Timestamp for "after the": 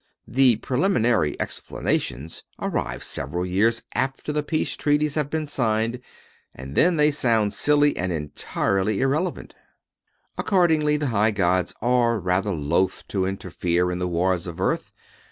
3.93-4.41